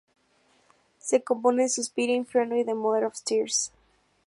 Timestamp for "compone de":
1.21-1.69